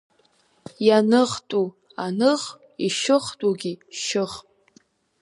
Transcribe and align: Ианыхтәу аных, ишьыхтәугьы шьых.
Ианыхтәу 0.87 1.65
аных, 2.05 2.41
ишьыхтәугьы 2.85 3.73
шьых. 4.01 4.33